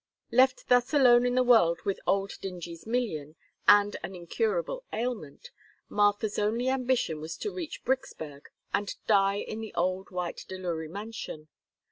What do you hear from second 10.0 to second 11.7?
white Delury mansion.